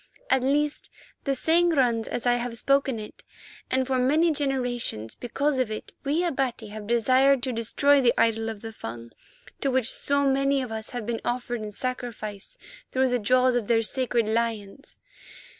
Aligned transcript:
At 0.31 0.41
least, 0.41 0.89
the 1.25 1.35
saying 1.35 1.75
runs 1.75 2.07
as 2.07 2.25
I 2.25 2.33
have 2.37 2.57
spoken 2.57 2.97
it, 2.97 3.21
and 3.69 3.85
for 3.85 3.99
many 3.99 4.31
generations, 4.31 5.13
because 5.13 5.59
of 5.59 5.69
it, 5.69 5.93
we 6.03 6.23
Abati 6.23 6.69
have 6.69 6.87
desired 6.87 7.43
to 7.43 7.51
destroy 7.51 8.01
the 8.01 8.11
idol 8.19 8.49
of 8.49 8.61
the 8.61 8.73
Fung 8.73 9.11
to 9.59 9.69
which 9.69 9.91
so 9.91 10.25
many 10.27 10.59
of 10.63 10.71
us 10.71 10.89
have 10.89 11.05
been 11.05 11.21
offered 11.23 11.61
in 11.61 11.69
sacrifice 11.69 12.57
through 12.91 13.09
the 13.09 13.19
jaws 13.19 13.53
of 13.53 13.67
their 13.67 13.83
sacred 13.83 14.27
lions. 14.27 14.97